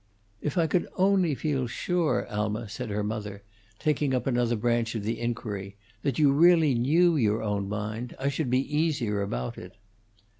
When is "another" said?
4.25-4.55